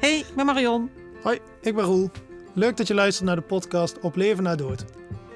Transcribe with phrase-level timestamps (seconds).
[0.00, 0.90] Hey, ik ben Marion.
[1.22, 2.10] Hoi, ik ben Roel.
[2.54, 4.84] Leuk dat je luistert naar de podcast Op Leven na Dood.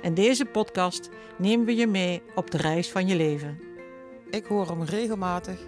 [0.03, 1.09] In deze podcast
[1.39, 3.59] nemen we je mee op de reis van je leven.
[4.31, 5.59] Ik hoor hem regelmatig.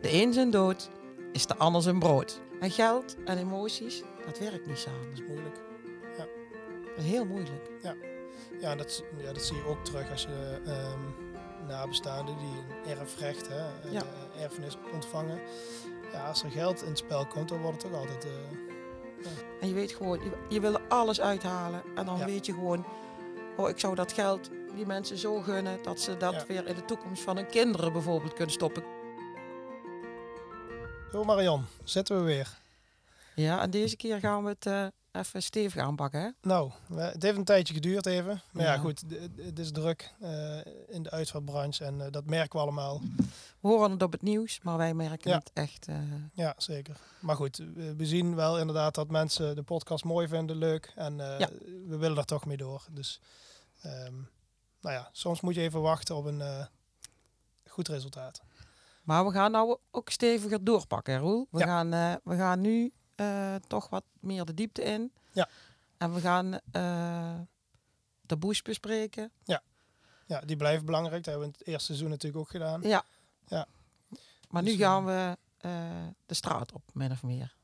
[0.00, 0.90] De een zijn dood
[1.32, 2.40] is de ander zijn brood.
[2.60, 5.08] En geld en emoties, dat werkt niet samen.
[5.10, 5.56] Dat is moeilijk.
[6.16, 7.70] Dat is heel moeilijk.
[8.60, 11.00] Ja, dat, ja, dat zie je ook terug als je ehm,
[11.68, 14.02] nabestaanden die een erfrecht, hè, eh, Ja.
[14.40, 15.40] erfenis ontvangen.
[16.12, 18.24] Ja, als er geld in het spel komt, dan wordt het toch altijd...
[18.24, 18.30] eh,
[19.60, 21.82] En je weet gewoon, je, je wil er alles uithalen.
[21.96, 22.24] En dan Ja.
[22.24, 22.84] weet je gewoon,
[23.56, 26.84] oh, ik zou dat geld die mensen zo gunnen dat ze dat weer in de
[26.84, 28.82] toekomst van hun kinderen bijvoorbeeld kunnen stoppen.
[31.12, 32.48] Zo Marion, zitten we weer.
[33.34, 36.20] Ja, en deze keer gaan we het eh, even stevig aanpakken.
[36.20, 36.28] Hè?
[36.42, 38.42] Nou, het heeft een tijdje geduurd even.
[38.52, 38.78] Maar ja, Ja.
[38.78, 39.02] goed,
[39.36, 40.56] het is druk eh,
[40.88, 43.00] in de uitvaartbranche en eh, dat merken we allemaal.
[43.60, 45.36] We horen het op het nieuws, maar wij merken Ja.
[45.38, 45.88] het echt.
[45.88, 45.96] eh,
[46.34, 46.96] Ja, zeker.
[47.20, 47.56] Maar goed,
[47.96, 50.92] we zien wel inderdaad dat mensen de podcast mooi vinden, leuk.
[50.96, 51.48] En Ja.
[51.86, 52.86] we willen er toch mee door.
[52.90, 53.20] Dus
[53.82, 54.14] ehm,
[54.80, 56.42] nou ja, soms moet je even wachten op een
[57.68, 58.42] goed resultaat.
[59.02, 61.46] Maar we gaan nou ook steviger doorpakken, Roel.
[61.50, 61.90] We, gaan,
[62.24, 62.92] we gaan nu
[63.22, 65.12] eh, toch wat meer de diepte in.
[65.32, 65.48] Ja.
[65.98, 67.40] En we gaan eh
[68.26, 69.32] taboes bespreken.
[70.26, 71.24] Ja, die blijven belangrijk.
[71.24, 72.82] Dat hebben we in het eerste seizoen natuurlijk ook gedaan.
[72.82, 73.04] Ja.
[73.46, 73.66] Ja.
[74.48, 77.54] Maar Dus, nu gaan we eh, de straat op, min of meer.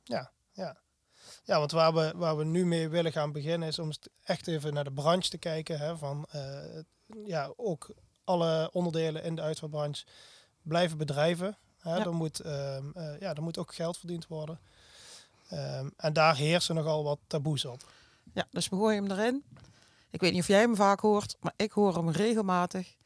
[1.44, 3.90] Ja, want waar we, waar we nu mee willen gaan beginnen is om
[4.22, 5.78] echt even naar de branche te kijken.
[5.78, 6.80] Hè, van eh,
[7.24, 10.04] ja, ook alle onderdelen in de uitvaartbranche
[10.62, 11.58] blijven bedrijven.
[11.78, 12.04] Hè, Ja.
[12.04, 14.60] er, moet, ehm, eh, ja, er moet ook geld verdiend worden.
[15.48, 17.90] Ehm, en daar heersen nogal wat taboes op.
[18.34, 19.44] Ja, dus we gooien hem erin.
[20.10, 22.96] Ik weet niet of jij hem vaak hoort, maar ik hoor hem regelmatig.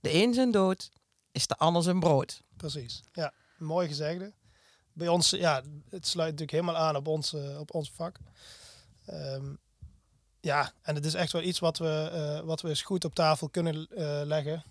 [0.00, 0.90] De een zijn dood
[1.32, 2.42] is de ander zijn brood.
[2.56, 3.02] Precies.
[3.12, 4.32] Ja, mooi gezegde.
[4.92, 8.18] Bij ons, ja, het sluit natuurlijk helemaal aan op ons, eh, op ons vak.
[9.06, 9.54] Ehm,
[10.40, 13.14] ja, en het is echt wel iets wat we, eh, wat we eens goed op
[13.14, 14.64] tafel kunnen eh, leggen.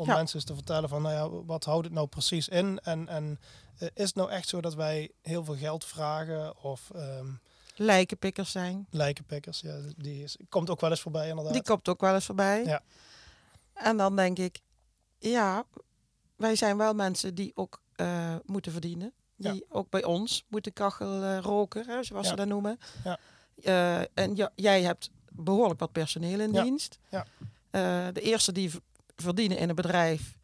[0.00, 0.14] Om Ja.
[0.16, 2.78] mensen eens te vertellen van, nou ja, wat houdt het nou precies in?
[2.82, 3.40] En, en
[3.78, 6.62] eh, is het nou echt zo dat wij heel veel geld vragen?
[6.62, 7.26] Of ehm
[7.74, 8.86] Lijkenpikkers zijn.
[8.90, 9.60] lijkenpikkers?
[9.60, 11.52] Ja, die is, komt ook wel eens voorbij inderdaad.
[11.52, 12.64] Die komt ook wel eens voorbij.
[12.64, 12.82] Ja.
[13.74, 14.60] En dan denk ik,
[15.18, 15.64] ja,
[16.36, 19.12] wij zijn wel mensen die ook eh, moeten verdienen.
[19.36, 19.52] Ja.
[19.52, 22.30] Die ook bij ons moeten kachel eh, roken, hè, zoals Ja.
[22.30, 22.78] ze dat noemen.
[23.04, 24.06] Ja.
[24.14, 26.98] En ja, jij hebt behoorlijk wat personeel in dienst.
[27.10, 27.26] Ja.
[28.12, 28.70] De eerste die
[29.20, 30.38] verdienen in een bedrijf,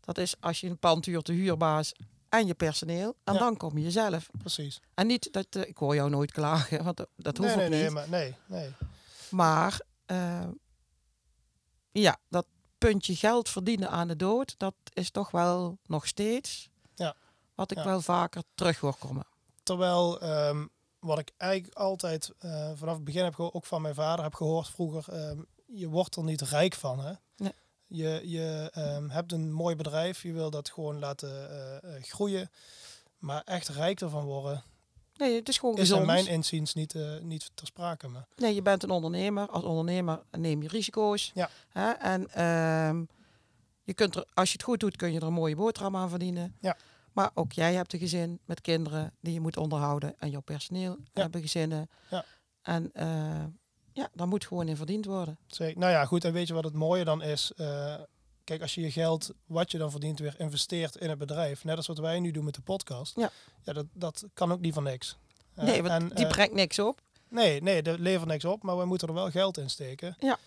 [0.00, 1.92] dat is als je een pand huurt, de huurbaas
[2.28, 3.16] en je personeel.
[3.24, 3.38] En Ja.
[3.38, 4.28] dan kom je zelf.
[4.38, 4.80] Precies.
[4.94, 7.70] En niet dat, eh, ik hoor jou nooit klagen, want dat, hoeft Nee, ook nee,
[7.70, 7.80] niet.
[7.80, 8.72] nee, maar nee, nee.
[9.30, 10.48] Maar eh,
[11.92, 12.46] ja, dat
[12.78, 17.14] puntje geld verdienen aan de dood, dat is toch wel nog steeds Ja.
[17.54, 17.84] wat ik Ja.
[17.84, 19.26] wel vaker terug hoor komen.
[19.62, 20.66] Terwijl ehm,
[20.98, 24.34] wat ik eigenlijk altijd eh, vanaf het begin heb gehoord, ook van mijn vader heb
[24.34, 26.98] gehoord vroeger, ehm, je wordt er niet rijk van.
[27.00, 27.12] Hè?
[27.36, 27.52] Nee.
[27.94, 32.50] Je, je ehm, hebt een mooi bedrijf, je wil dat gewoon laten eh, eh, groeien.
[33.18, 34.62] Maar echt rijk ervan worden
[35.16, 36.00] Nee, het is gewoon is gezond.
[36.00, 38.08] in mijn inziens niet, eh, niet ter sprake.
[38.08, 39.48] Maar, Nee, je bent een ondernemer.
[39.48, 41.30] Als ondernemer neem je risico's.
[41.34, 41.50] Ja.
[41.68, 41.90] Hè?
[41.90, 43.04] En ehm,
[43.82, 46.08] je kunt er, als je het goed doet, kun je er een mooie boterham aan
[46.08, 46.56] verdienen.
[46.60, 46.76] Ja.
[47.12, 50.14] Maar ook jij hebt een gezin met kinderen die je moet onderhouden.
[50.18, 51.22] En jouw personeel Ja.
[51.22, 51.90] hebben gezinnen.
[52.10, 52.24] Ja.
[52.62, 53.44] En eh,
[53.92, 55.38] ja, daar moet gewoon in verdiend worden.
[55.46, 57.52] zeg, nou ja, goed, en weet je wat het mooie dan is?
[57.56, 57.94] Eh,
[58.44, 61.64] kijk, als je je geld, wat je dan verdient, weer investeert in het bedrijf.
[61.64, 63.16] Net als wat wij nu doen met de podcast.
[63.16, 63.30] Ja.
[63.62, 65.16] ja dat, dat kan ook niet van niks.
[65.54, 67.00] Eh, nee, want en, die eh, brengt niks op.
[67.28, 70.16] Nee, nee, dat levert niks op, maar we moeten er wel geld in steken.
[70.18, 70.38] Ja.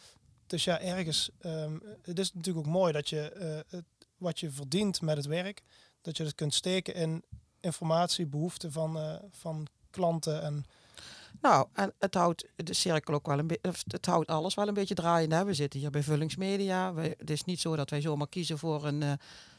[0.47, 3.85] Dus ja, ergens, ehm, het is natuurlijk ook mooi dat je het,
[4.17, 5.61] wat je verdient met het werk,
[6.01, 7.23] dat je dat kunt steken in
[7.65, 10.41] informatie, behoeften van, eh, van klanten.
[10.41, 10.65] En
[11.41, 14.73] Nou, en het houdt de cirkel ook wel een beetje, het houdt alles wel een
[14.73, 15.35] beetje draaiende.
[15.35, 15.45] hè.
[15.45, 16.93] We zitten hier bij Vullingsmedia.
[16.93, 19.11] We, het is niet zo dat wij zomaar kiezen voor een, eh,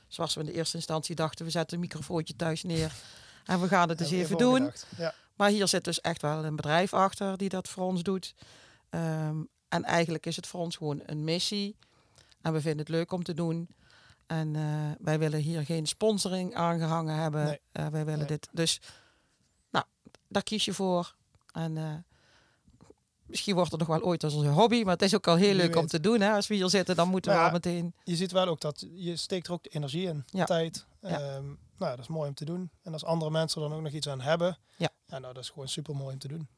[0.09, 2.93] zoals we in de eerste instantie dachten, we zetten een microfoontje thuis neer
[3.45, 4.71] en we gaan het eens we even doen.
[4.97, 8.35] Ja, Maar hier zit dus echt wel een bedrijf achter die dat voor ons doet.
[8.91, 9.37] Ehm,
[9.69, 11.77] en eigenlijk is het voor ons gewoon een missie.
[12.41, 13.69] En we vinden het leuk om te doen.
[14.27, 14.63] En eh,
[15.01, 17.45] wij willen hier geen sponsoring aangehangen hebben.
[17.45, 17.61] Nee.
[17.73, 18.29] Eh, wij willen Nee.
[18.29, 18.49] dit.
[18.53, 18.81] Dus,
[19.71, 19.85] nou,
[20.29, 21.15] daar kies je voor.
[21.57, 21.95] En eh,
[23.27, 24.83] misschien wordt het nog wel ooit als onze hobby.
[24.83, 26.21] Maar het is ook al heel leuk om te doen.
[26.21, 26.33] Hè?
[26.33, 27.95] Als we hier zitten, dan moeten we al meteen...
[28.05, 30.45] je ziet wel ook dat je steekt er ook de energie in, Ja.
[30.45, 30.87] tijd.
[31.01, 31.09] Ja.
[31.21, 31.45] Ehm,
[31.79, 32.71] nou, dat is mooi om te doen.
[32.83, 34.89] En als andere mensen er dan ook nog iets aan hebben, Ja.
[35.07, 36.49] nou, dat is gewoon super mooi om te doen.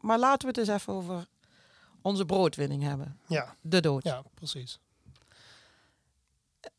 [0.00, 1.26] Maar laten we het eens even over
[2.02, 3.18] onze broodwinning hebben.
[3.26, 4.02] Ja, De dood.
[4.04, 4.78] ja, precies.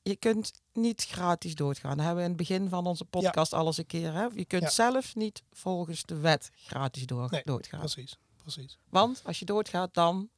[0.10, 1.98] Je kunt niet gratis doodgaan.
[1.98, 4.14] Dat hebben we in het begin van onze podcast al eens een keer.
[4.14, 4.28] Hè?
[4.34, 4.70] Je kunt Ja.
[4.70, 7.80] zelf niet volgens de wet gratis door, Nee, doodgaan.
[7.80, 8.78] Precies, precies.
[8.90, 10.30] Want als je doodgaat, dan...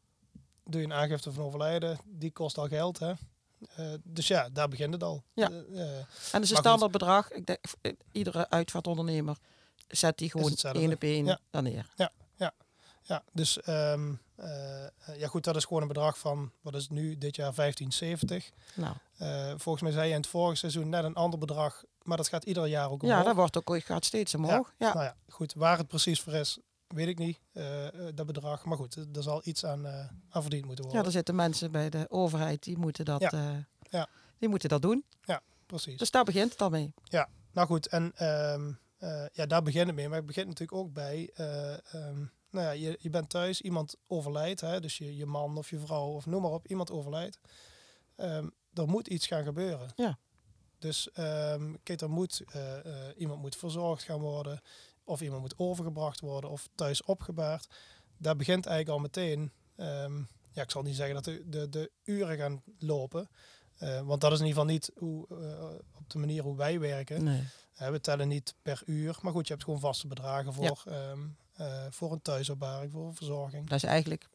[0.63, 3.13] Doe je een aangifte van overlijden, die kost al geld, hè?
[3.75, 5.23] Eh, dus ja, daar begint het al.
[5.33, 5.49] Ja.
[5.51, 6.57] Eh, eh, En dat is een goed.
[6.57, 7.31] standaard bedrag.
[7.31, 7.59] Ik denk,
[8.11, 9.37] iedere uitvaartondernemer
[9.87, 11.39] zet die gewoon één op één Ja.
[11.49, 11.93] dan neer.
[13.03, 16.91] ja, dus ehm, eh, ja goed, dat is gewoon een bedrag van, wat is het
[16.91, 18.51] nu, dit jaar 1570.
[18.75, 22.17] Nou, Eh, volgens mij zei je in het vorige seizoen net een ander bedrag, maar
[22.17, 23.25] dat gaat ieder jaar ook ja, omhoog.
[23.25, 24.73] dat wordt ook gaat steeds omhoog.
[24.77, 24.93] Ja.
[24.93, 28.65] Nou ja, goed, waar het precies voor is, weet ik niet, eh, eh, dat bedrag.
[28.65, 29.99] Maar goed, er zal iets aan, eh,
[30.29, 31.07] aan verdiend moeten Ja, worden.
[31.07, 33.31] er zitten mensen bij de overheid die moeten dat, Ja.
[33.31, 33.57] eh,
[33.89, 34.07] Ja.
[34.37, 35.05] die moeten dat doen.
[35.65, 35.97] Precies.
[35.97, 36.93] Dus daar begint het al mee.
[37.51, 40.07] Nou goed, en ehm, eh, ja, daar begint het mee.
[40.07, 43.95] Maar het begint natuurlijk ook bij, eh, ehm, nou ja, je, je bent thuis, iemand
[44.07, 47.39] overlijdt, hè, dus je, je man of je vrouw of noem maar op, iemand overlijdt.
[48.15, 49.91] Ehm, er moet iets gaan gebeuren.
[49.95, 50.17] Ja.
[50.79, 54.61] Dus ehm, kijk, er moet, eh, eh, iemand moet verzorgd gaan worden,
[55.03, 57.67] of iemand moet overgebracht worden, of thuis opgebaard.
[58.17, 60.17] Daar begint eigenlijk al meteen, ehm,
[60.51, 63.29] ja, ik zal niet zeggen dat de, de, de uren gaan lopen,
[63.75, 65.27] eh, want dat is in ieder geval niet hoe,
[65.93, 67.23] op de manier hoe wij werken.
[67.23, 67.43] Nee.
[67.77, 70.83] We tellen niet per uur, maar goed, je hebt gewoon vaste bedragen voor,
[71.89, 73.69] voor een thuisopbaring, voor een verzorging.
[73.69, 74.27] Dat is eigenlijk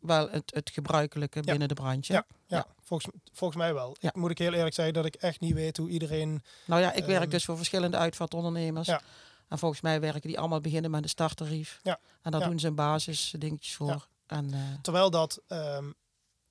[0.00, 2.12] wel het, het gebruikelijke binnen de branche.
[2.12, 2.24] Ja.
[2.46, 2.66] Ja, Ja.
[2.82, 3.96] Volgens, volgens mij wel.
[4.00, 6.42] Ik moet ik heel eerlijk zeggen dat ik echt niet weet hoe iedereen...
[6.66, 8.86] Nou ja, ik werk Ehm, dus voor verschillende uitvaartondernemers.
[8.86, 9.00] Ja.
[9.48, 11.80] En volgens mij werken die allemaal beginnen met een starttarief.
[11.82, 12.00] Ja.
[12.22, 13.88] En daar doen ze een basis dingetjes voor.
[13.88, 14.02] Ja.
[14.26, 15.90] En, eh, Terwijl dat ehm,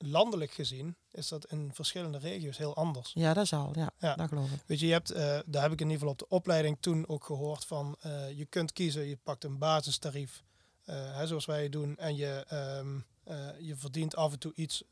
[0.01, 3.11] landelijk gezien is dat in verschillende regio's heel anders.
[3.13, 3.71] ja, dat is al.
[3.75, 4.15] Ja, Ja.
[4.15, 4.59] dat geloof ik.
[4.65, 7.07] Weet je, je hebt, eh, daar heb ik in ieder geval op de opleiding toen
[7.07, 7.95] ook gehoord van...
[8.01, 10.43] eh, je kunt kiezen, je pakt een basistarief,
[10.83, 11.97] eh, hè, zoals wij het doen.
[11.97, 14.83] En je, ehm, eh, je verdient af en toe iets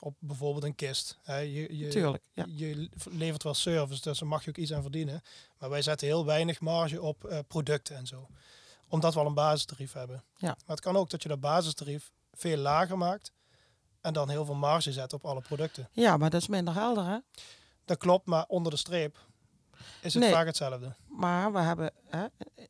[0.00, 1.18] op bijvoorbeeld een kist.
[1.22, 1.36] Hè.
[1.38, 2.24] Je, je, Tuurlijk.
[2.34, 2.44] Ja.
[2.48, 5.22] je levert wel service, dus daar mag je ook iets aan verdienen.
[5.58, 8.26] Maar wij zetten heel weinig marge op producten en zo.
[8.88, 10.24] Omdat we al een basistarief hebben.
[10.36, 10.46] Ja.
[10.48, 13.32] Maar het kan ook dat je dat basistarief veel lager maakt.
[14.00, 15.88] En dan heel veel marge zet op alle producten.
[15.92, 17.18] ja, maar dat is minder helder, hè?
[17.84, 19.18] Dat klopt, maar onder de streep
[20.02, 20.32] is het Nee.
[20.32, 20.94] vaak hetzelfde.
[21.06, 22.26] Maar we hebben hè,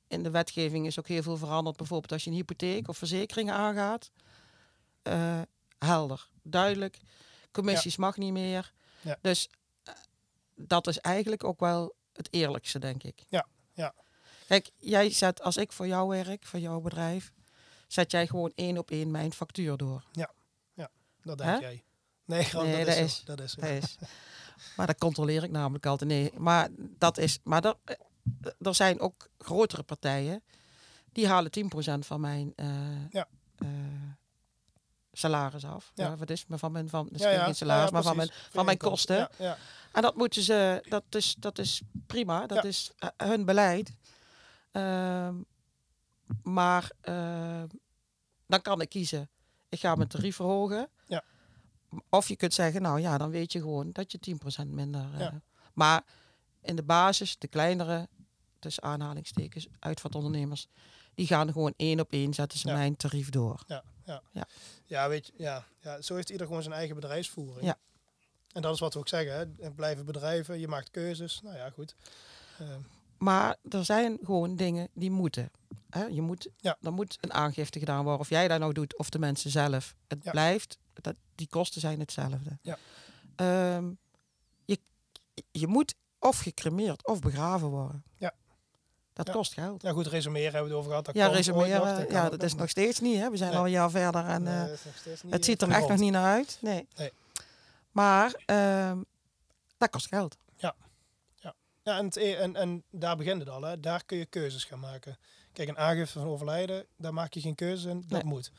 [0.09, 1.77] in de wetgeving is ook heel veel veranderd.
[1.77, 4.11] Bijvoorbeeld als je een hypotheek of verzekeringen aangaat.
[5.03, 5.41] Eh,
[5.79, 6.99] helder, duidelijk.
[7.53, 8.73] Commissies mag niet meer.
[9.01, 9.19] Ja.
[9.21, 9.51] Dus
[9.83, 9.95] eh,
[10.55, 13.25] dat is eigenlijk ook wel het eerlijkste, denk ik.
[13.29, 13.95] Ja, ja.
[14.47, 17.33] Kijk, jij zet als ik voor jou werk, voor jouw bedrijf,
[17.89, 20.05] zet jij gewoon één op één mijn factuur door.
[21.23, 21.57] Dat denk Hè?
[21.57, 21.85] jij.
[22.25, 23.23] Nee, Nee, dat, dat is.
[23.25, 23.55] Dat is.
[23.55, 23.97] Dat is.
[24.77, 26.11] maar dat controleer ik namelijk altijd.
[26.11, 26.69] Nee, maar
[26.99, 27.39] dat is.
[27.43, 27.97] Maar er, eh,
[28.61, 30.43] er zijn ook grotere partijen
[31.13, 33.29] die halen 10% van mijn eh, Ja.
[33.59, 33.69] eh,
[35.13, 35.93] salaris af.
[35.95, 36.07] Ja.
[36.07, 36.17] Ja.
[36.17, 37.45] wat is maar van mijn van dus Ja, ja.
[37.45, 39.17] geen salaris, Ja, ja, maar van mijn, van mijn kosten.
[39.17, 39.57] Ja, ja.
[39.93, 40.85] En dat moeten ze.
[40.89, 42.47] Dat is dat is prima.
[42.47, 42.69] Dat Ja.
[42.69, 43.93] is hun beleid.
[44.73, 45.35] Ehm,
[46.43, 47.63] maar eh,
[48.47, 49.31] dan kan ik kiezen.
[49.69, 50.89] Ik ga mijn tarief verhogen.
[51.07, 51.23] Ja.
[52.09, 54.19] Of je kunt zeggen, nou ja, dan weet je gewoon dat je
[54.65, 55.13] 10% minder.
[55.15, 55.41] eh, Ja.
[55.73, 56.05] Maar
[56.63, 58.09] in de basis, de kleinere,
[58.59, 60.67] tussen aanhalingstekens, uitvaartondernemers,
[61.15, 62.75] die gaan gewoon één op één zetten ze Ja.
[62.75, 63.63] mijn tarief door.
[64.87, 67.67] Ja, weet je, ja, ja, zo heeft ieder gewoon zijn eigen bedrijfsvoering.
[67.67, 67.77] Ja.
[68.53, 69.65] En dat is wat we ook zeggen, hè.
[69.65, 71.41] En blijven bedrijven, je maakt keuzes.
[71.43, 71.95] Nou ja, goed.
[72.59, 72.67] Eh,
[73.19, 75.51] Maar er zijn gewoon dingen die moeten.
[75.91, 76.05] Hè?
[76.05, 76.77] Je moet, Ja.
[76.83, 78.21] Er moet een aangifte gedaan worden.
[78.21, 79.95] Of jij dat nou doet of de mensen zelf.
[80.09, 80.31] Het Ja.
[80.31, 82.59] blijft, dat, die kosten zijn hetzelfde.
[82.63, 82.79] Ja.
[83.37, 83.91] Ehm,
[84.65, 84.79] je,
[85.51, 88.03] je moet of gecremeerd of begraven worden.
[88.17, 88.33] Ja.
[89.13, 89.33] Dat Ja.
[89.33, 89.83] kost geld.
[89.83, 91.05] ja, goed, resumeren hebben we het over gehad.
[91.05, 93.19] Dat ja, nog, resumeren, kan ja, dat is nog steeds niet.
[93.19, 93.31] Hè?
[93.31, 93.59] We zijn Nee.
[93.59, 96.25] al een jaar verder en Nee, eh, dat het ziet er echt nog niet naar
[96.35, 96.59] uit.
[96.61, 96.87] Nee.
[96.97, 97.13] Nee.
[97.91, 98.99] Maar ehm,
[99.77, 100.37] dat kost geld.
[101.89, 103.63] Ja, en, het, e- en, en daar begint het al.
[103.63, 103.81] Hè.
[103.81, 105.19] Daar kun je keuzes gaan maken.
[105.53, 108.01] Kijk, een aangifte van overlijden, daar maak je geen keuze in.
[108.01, 108.33] Dat Nee.
[108.33, 108.53] moet.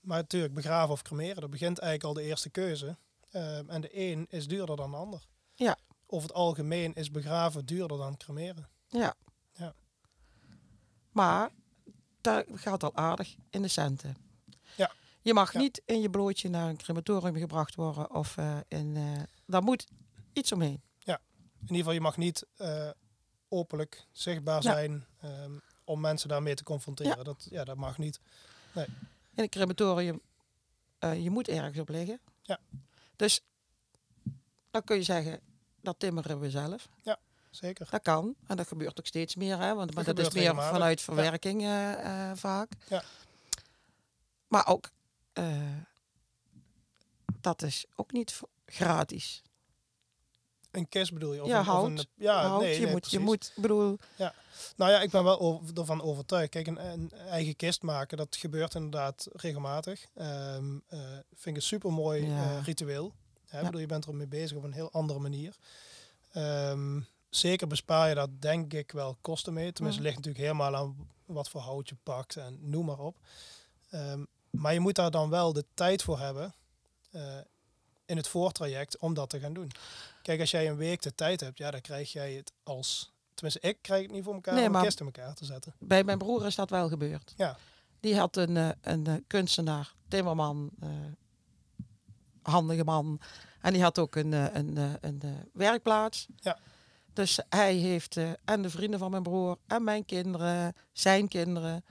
[0.00, 2.96] Maar natuurlijk, begraven of cremeren, dat begint eigenlijk al de eerste keuze.
[3.30, 5.26] Ehm, en de een is duurder dan de ander.
[5.54, 5.76] Ja.
[6.06, 8.68] Over het algemeen is begraven duurder dan cremeren.
[8.88, 9.14] Ja.
[9.52, 9.74] Ja.
[11.12, 11.50] Maar
[12.20, 14.16] dat gaat al aardig in de centen.
[14.76, 14.92] Ja.
[15.22, 15.58] Je mag Ja.
[15.58, 18.96] niet in je blootje naar een crematorium gebracht worden of eh, in.
[18.96, 19.86] eh daar moet
[20.32, 20.82] iets omheen.
[21.60, 22.90] In ieder geval, je mag niet eh,
[23.48, 24.72] openlijk zichtbaar Ja.
[24.72, 25.52] zijn ehm,
[25.84, 27.24] om mensen daarmee te confronteren.
[27.24, 28.20] Dat, ja, dat mag niet.
[28.74, 28.86] In
[29.34, 30.20] een crematorium,
[30.98, 32.20] eh, je moet ergens op liggen.
[32.42, 32.58] Ja.
[33.16, 33.40] Dus
[34.70, 35.40] dan kun je zeggen,
[35.80, 36.88] dat timmeren we zelf.
[37.50, 37.86] Zeker.
[37.90, 38.34] Dat kan.
[38.46, 39.58] En dat gebeurt ook steeds meer.
[39.58, 39.74] Hè?
[39.74, 42.72] Want maar dat, is meer vanuit verwerking eh, vaak.
[42.88, 43.02] Ja.
[44.48, 44.90] Maar ook,
[47.40, 49.42] dat is ook niet gratis.
[50.70, 51.42] Een kist bedoel je?
[51.42, 51.86] Of Ja, een, of hout.
[51.88, 53.98] een- ja, Hout, nee, je, nee, moet, je moet, bedoel,
[54.76, 56.50] Nou ja, ik ben wel over, ervan overtuigd.
[56.50, 60.06] Kijk, een, een eigen kist maken, dat gebeurt inderdaad regelmatig.
[60.14, 60.56] Eh,
[61.34, 62.58] vind ik een super mooi Ja.
[62.60, 63.12] ritueel.
[63.46, 63.58] Hè?
[63.58, 63.64] Ja.
[63.64, 65.56] bedoel, je bent er mee bezig op een heel andere manier.
[66.32, 69.72] Ehm, zeker bespaar je daar denk ik wel kosten mee.
[69.72, 70.10] Tenminste, Mhm.
[70.10, 73.16] ligt natuurlijk helemaal aan wat voor hout je pakt en noem maar op.
[73.90, 76.54] Ehm, maar je moet daar dan wel de tijd voor hebben
[77.10, 77.22] eh,
[78.06, 79.70] in het voortraject om dat te gaan doen.
[80.28, 83.12] Kijk, als jij een week de tijd hebt, ja, dan krijg jij het als...
[83.34, 85.74] Tenminste, ik krijg het niet voor elkaar Nee, om een kist in elkaar te zetten.
[85.78, 87.34] bij mijn broer is dat wel gebeurd.
[87.36, 87.56] Ja.
[88.00, 90.88] Die had een, eh, een eh, kunstenaar, timmerman, eh,
[92.42, 93.20] handige man.
[93.60, 96.26] En die had ook een, een, een, eh, werkplaats.
[96.36, 96.58] Ja.
[97.12, 101.84] Dus hij heeft, en de vrienden van mijn broer, en mijn kinderen, zijn kinderen.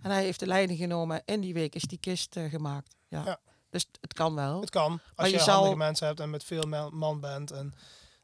[0.00, 1.22] En hij heeft de leiding genomen.
[1.24, 2.96] In die week is die kist gemaakt.
[3.08, 3.22] Ja.
[3.24, 3.40] Ja.
[3.76, 4.60] Dus het kan wel.
[4.60, 7.50] Het kan, Maar als je je, zal- mensen hebt en met veel man bent.
[7.50, 7.74] En,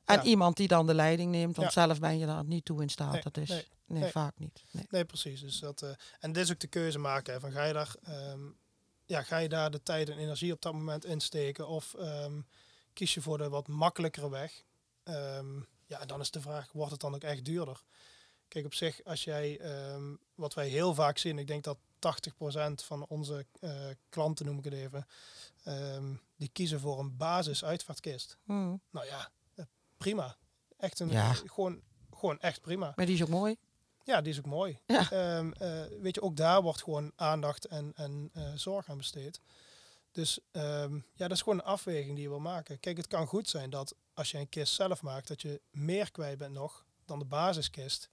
[0.05, 0.23] En ja.
[0.23, 1.87] iemand die dan de leiding neemt, want Ja.
[1.87, 3.13] zelf ben je daar niet toe in staat.
[3.13, 4.11] Nee, dat is nee, nee, nee.
[4.11, 4.65] vaak niet.
[4.71, 4.87] Nee.
[4.91, 5.41] nee, precies.
[5.41, 5.91] Dus dat, eh,
[6.21, 7.33] en dit is ook de keuze maken.
[7.33, 8.41] Hè, van ga, je daar, ehm,
[9.05, 11.69] ja, ga je daar de tijd en energie op dat moment insteken?
[11.69, 12.41] Of ehm,
[12.93, 14.63] kies je voor de wat makkelijkere weg?
[15.03, 15.57] Ehm,
[15.87, 17.83] ja, dan is de vraag, wordt het dan ook echt duurder?
[18.49, 19.61] Kijk, op zich, als jij,
[20.35, 23.75] wat wij heel vaak zien, ik denk dat 80% van onze eh,
[24.09, 25.07] klanten, noem ik het even,
[25.65, 28.37] ehm, die kiezen voor een basis uitvaartkist.
[28.45, 28.81] Hmm.
[28.91, 29.65] Nou ja, eh,
[29.97, 30.37] prima.
[30.77, 31.33] Echt een, Ja.
[31.33, 31.81] gewoon,
[32.17, 32.93] gewoon echt prima.
[32.97, 33.57] Maar die is ook mooi.
[34.05, 34.79] Ja, die is ook mooi.
[34.87, 35.11] Ja.
[35.11, 39.41] Ehm, eh, weet je, ook daar wordt gewoon aandacht en, en eh, zorg aan besteed.
[40.13, 42.81] Dus ehm, ja, dat is gewoon een afweging die je wil maken.
[42.81, 46.11] Kijk, het kan goed zijn dat als je een kist zelf maakt, dat je meer
[46.11, 48.11] kwijt bent nog dan de basiskist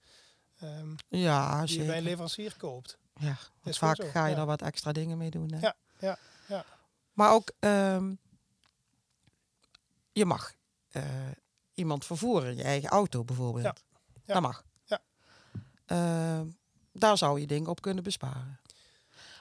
[0.58, 2.98] ehm, Ja, die je bij een leverancier koopt.
[3.20, 3.36] Ja,
[3.72, 4.40] vaak zo, ga je ja.
[4.40, 5.52] er wat extra dingen mee doen.
[5.52, 5.58] Hè?
[5.60, 6.64] Ja, ja, ja.
[7.12, 8.14] Maar ook, ehm,
[10.12, 10.52] je mag
[10.90, 11.02] eh,
[11.74, 13.64] iemand vervoeren in je eigen auto bijvoorbeeld.
[13.64, 13.74] Ja,
[14.24, 14.32] ja.
[14.34, 14.64] Dat mag.
[14.84, 15.00] Ja.
[15.86, 16.46] Ehm,
[16.92, 18.60] daar zou je dingen op kunnen besparen.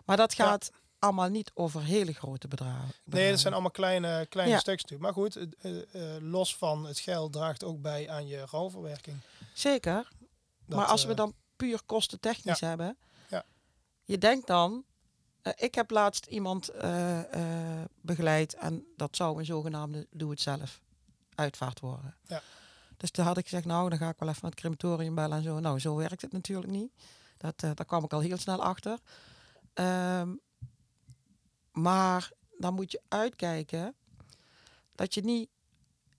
[0.06, 0.46] Maar dat Ja.
[0.46, 2.94] gaat allemaal niet over hele grote bedragen.
[3.04, 5.00] Nee, dat zijn allemaal kleine, kleine stukjes.
[5.00, 9.18] Maar goed, eh, eh, los van het geld draagt ook bij aan je rouwverwerking.
[9.54, 10.08] Zeker.
[10.66, 12.98] Dat, maar als we dan puur kostentechnisch hebben.
[14.10, 14.84] Je denkt dan.
[15.42, 17.34] eh, ik heb laatst iemand eh,
[17.82, 20.82] eh, begeleid en dat zou een zogenaamde doe-het-zelf
[21.36, 22.16] uitvaart worden.
[22.28, 22.42] Ja.
[22.98, 25.38] Dus toen had ik gezegd, nou dan ga ik wel even naar het crematorium bellen
[25.38, 25.60] en zo.
[25.60, 26.92] Nou, zo werkt het natuurlijk niet.
[27.38, 29.00] Dat, daar kwam ik al heel snel achter.
[29.74, 30.36] Ehm,
[31.72, 33.96] maar dan moet je uitkijken
[34.96, 35.50] dat je niet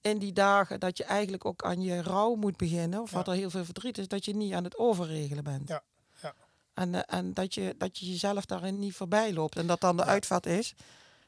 [0.00, 3.16] in die dagen dat je eigenlijk ook aan je rouw moet beginnen, of Ja.
[3.16, 5.68] wat er heel veel verdriet is, dat je niet aan het overregelen bent.
[5.68, 5.82] Ja.
[6.80, 9.56] En, eh, en dat, je, dat je jezelf daarin niet voorbij loopt.
[9.56, 10.08] En dat dan de Ja.
[10.08, 10.74] uitvaart is.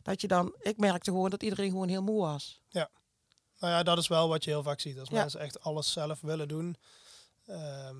[0.02, 2.60] Dat je dan, ik merkte gewoon dat iedereen gewoon heel moe was.
[3.58, 4.98] Nou ja, dat is wel wat je heel vaak ziet.
[4.98, 5.14] Als Ja.
[5.20, 6.76] mensen echt alles zelf willen doen.
[7.46, 7.96] ehm,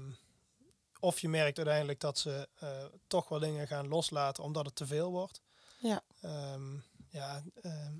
[1.00, 4.86] of je merkt uiteindelijk dat ze eh, toch wel dingen gaan loslaten omdat het te
[4.86, 5.40] veel wordt.
[5.78, 6.00] Ja.
[6.20, 6.74] Ehm,
[7.08, 7.94] ja, ehm,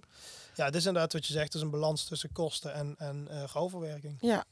[0.54, 1.44] ja, het is inderdaad wat je zegt.
[1.47, 4.16] Het is een balans tussen kosten en, en rouwverwerking.
[4.21, 4.44] Ja.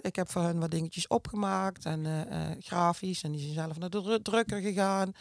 [0.00, 3.22] Ik heb voor hen wat dingetjes opgemaakt en eh, eh, grafisch.
[3.22, 5.12] En die zijn zelf naar de dru- drukker gegaan.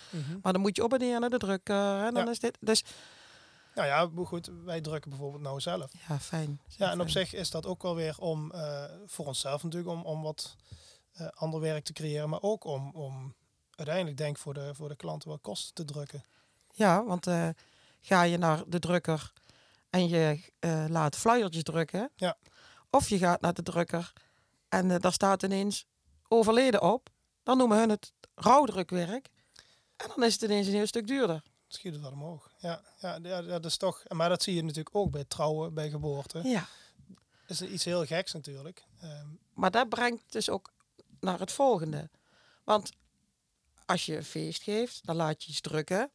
[0.42, 2.04] Maar dan moet je op en neer naar de drukker.
[2.06, 2.32] En dan Ja.
[2.32, 2.58] is dit.
[2.60, 2.84] Dus
[3.75, 5.92] Nou ja, goed, wij drukken bijvoorbeeld nou zelf.
[6.08, 6.62] ja, fijn.
[6.78, 10.01] Ja, en op zich is dat ook wel weer om, eh, voor onszelf natuurlijk, om,
[10.04, 10.56] om wat
[11.34, 12.30] ander werk te creëren.
[12.30, 13.36] Maar ook om, om
[13.75, 16.24] uiteindelijk denk ik voor de, voor de klanten wat kosten te drukken.
[16.74, 17.28] Ja, want
[18.01, 19.32] ga je naar de drukker
[19.89, 20.39] en je
[20.89, 22.12] laat flyertjes drukken.
[22.16, 22.38] Ja.
[22.89, 24.13] Of je gaat naar de drukker
[24.70, 25.86] en eh, daar staat ineens
[26.28, 27.10] overleden op.
[27.44, 29.30] Dan noemen hun het rouwdrukwerk.
[29.96, 31.44] En dan is het ineens een heel stuk duurder.
[31.68, 32.52] Schiet het omhoog.
[32.58, 34.04] Ja, ja, ja, dat is toch.
[34.08, 36.42] Maar dat zie je natuurlijk ook bij trouwen, bij geboorte.
[36.44, 36.68] Ja.
[37.48, 38.86] Dat is iets heel geks natuurlijk.
[39.02, 40.72] Ehm, Maar dat brengt dus ook
[41.20, 42.10] naar het volgende.
[42.64, 42.92] Want
[43.86, 46.12] als je een feest geeft, dan laat je iets drukken.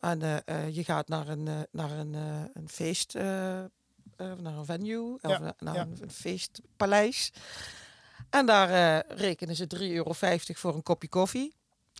[0.00, 2.14] En eh, eh, je gaat naar een, naar een,
[2.54, 3.70] een feest, naar
[4.16, 5.88] een venue, of Ja, naar ja.
[6.00, 7.32] een feestpaleis.
[8.30, 10.12] En daar eh, rekenen ze 3,50 euro
[10.54, 11.54] voor een kopje koffie.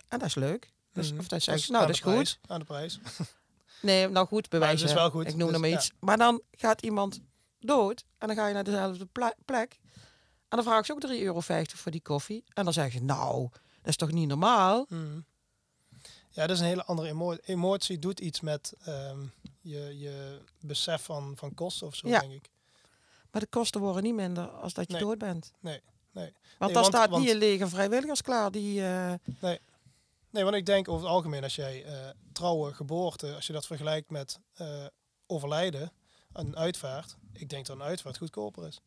[0.08, 0.70] En dat is leuk.
[0.92, 1.12] Dus.
[1.18, 2.38] Of Dat is ze, nou dat is goed.
[2.46, 2.98] Aan de prijs.
[3.82, 4.80] Nee, nou goed, bewijs.
[4.80, 5.76] het is wel goed, Ik noem dus, hem ja.
[5.76, 5.90] iets.
[6.00, 7.20] Maar dan gaat iemand
[7.60, 9.06] dood en dan ga je naar dezelfde
[9.44, 9.78] plek.
[10.48, 12.44] En dan vragen ze ook 3,50 euro voor die koffie.
[12.54, 14.86] En dan zeggen ze, nou, dat is toch niet normaal?
[14.88, 15.20] Mhm.
[16.30, 17.42] Ja, dat is een hele andere emotie.
[17.44, 19.18] Emotie doet iets met ehm,
[19.60, 22.20] je, je besef van, van kosten of zo, Ja.
[22.20, 22.50] denk ik.
[23.30, 25.02] Maar de kosten worden niet minder als dat je Nee.
[25.02, 25.52] dood bent.
[25.60, 25.80] Nee,
[26.12, 26.32] nee.
[26.32, 28.82] Want Nee, dan want- staat want- niet een leger vrijwilligers klaar die...
[28.84, 29.12] eh,
[30.30, 33.66] Nee, want ik denk over het algemeen, als jij eh, trouwen, geboorte, als je dat
[33.66, 34.86] vergelijkt met eh,
[35.26, 35.92] overlijden,
[36.32, 37.16] een uitvaart.
[37.32, 38.80] Ik denk dat een uitvaart goedkoper is.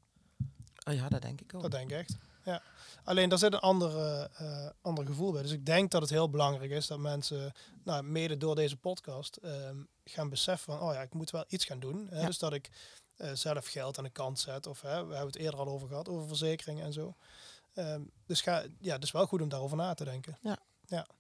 [0.88, 1.62] Oh ja, dat denk ik ook.
[1.62, 2.16] Dat denk ik echt.
[2.46, 2.62] Ja.
[3.04, 4.30] Alleen daar zit een ander,
[4.82, 5.42] ander gevoel bij.
[5.42, 7.52] Dus ik denk dat het heel belangrijk is dat mensen,
[7.84, 11.66] nou, mede door deze podcast, ehm, gaan beseffen van, oh ja, ik moet wel iets
[11.66, 12.08] gaan doen.
[12.10, 12.20] Hè?
[12.20, 12.26] Ja.
[12.26, 12.70] Dus dat ik
[13.34, 14.68] zelf geld aan de kant zet.
[14.68, 17.16] Of hè, we hebben het eerder al over gehad, over verzekeringen en zo.
[17.74, 20.38] Ehm, dus ga, ja, het is wel goed om daarover na te denken.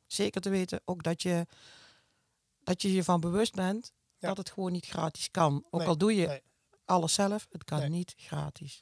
[0.07, 1.45] Zeker te weten ook dat je
[2.63, 4.27] dat je je van bewust bent Ja.
[4.27, 5.65] dat het gewoon niet gratis kan.
[5.69, 6.41] Ook Nee, al doe je nee.
[6.85, 7.89] alles zelf, het kan Nee.
[7.89, 8.79] niet gratis.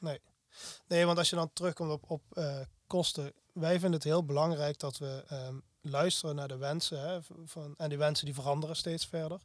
[0.86, 3.32] Nee, want als je dan terugkomt op, op eh, kosten.
[3.52, 7.00] Wij vinden het heel belangrijk dat we ehm, luisteren naar de wensen.
[7.00, 9.40] Hè, van, en die wensen die veranderen steeds verder.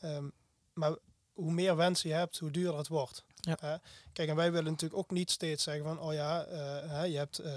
[0.00, 0.28] Ehm,
[0.72, 0.96] maar
[1.34, 3.24] hoe meer wensen je hebt, hoe duurder het wordt.
[3.40, 3.80] Ja.
[4.12, 6.00] Kijk, en wij willen natuurlijk ook niet steeds zeggen van...
[6.00, 7.52] oh ja, eh, je hebt eh,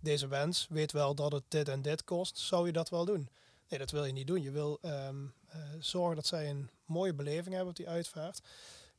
[0.00, 0.66] deze wens.
[0.68, 2.38] Weet wel dat het dit en dit kost.
[2.38, 3.28] Zou je dat wel doen?
[3.68, 4.42] Nee, dat wil je niet doen.
[4.42, 8.40] Je wil ehm, eh, zorgen dat zij een mooie beleving hebben op die uitvaart.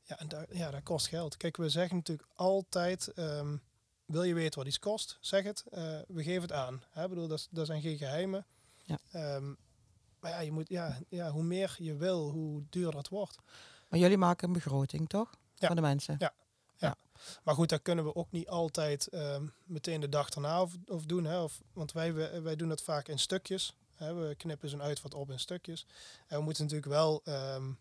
[0.02, 1.36] Ja, en daar, ja, dat kost geld.
[1.36, 3.08] Kijk, we zeggen natuurlijk altijd...
[3.08, 3.56] ehm,
[4.04, 5.18] wil je weten wat iets kost?
[5.20, 5.64] Zeg het.
[6.08, 6.82] we geven het aan.
[6.90, 7.02] Hè?
[7.02, 8.46] Ik bedoel, dat, dat zijn geen geheimen.
[8.84, 8.98] Ja.
[9.12, 9.52] Ehm,
[10.20, 13.38] maar ja, je moet, ja, ja, hoe meer je wil, hoe duurder het wordt.
[13.90, 15.30] Maar jullie maken een begroting, toch?
[15.54, 15.66] Ja.
[15.66, 16.16] Van de mensen.
[16.18, 16.32] Ja.
[17.42, 21.04] Maar goed, dat kunnen we ook niet altijd ehm, meteen de dag erna of, of
[21.04, 21.24] doen.
[21.24, 21.42] Hè?
[21.42, 23.76] Of, want wij, wij, doen dat vaak in stukjes.
[23.94, 24.14] Hè?
[24.14, 25.86] We knippen zo'n uitvat op in stukjes.
[26.26, 27.72] En we moeten natuurlijk wel ehm,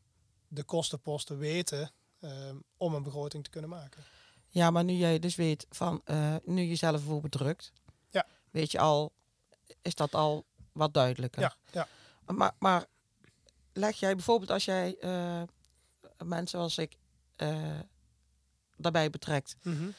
[0.47, 4.03] de kostenposten weten ehm, om een begroting te kunnen maken.
[4.47, 7.71] Ja, maar nu jij dus weet van, eh, nu je zelf bijvoorbeeld drukt,
[8.11, 8.25] Ja.
[8.51, 9.11] weet je al,
[9.81, 11.41] is dat al wat duidelijker.
[11.41, 11.87] Ja, ja.
[12.25, 12.85] Maar, maar
[13.73, 15.41] leg jij bijvoorbeeld als jij eh,
[16.25, 16.97] mensen als ik
[17.35, 17.79] eh,
[18.77, 19.89] daarbij betrekt, Mhm.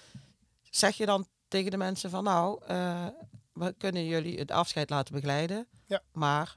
[0.70, 3.06] zeg je dan tegen de mensen van nou, eh,
[3.52, 6.02] we kunnen jullie het afscheid laten begeleiden, Ja.
[6.12, 6.56] maar